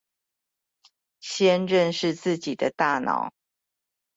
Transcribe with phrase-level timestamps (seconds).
[1.19, 3.29] 先認識自己的大腦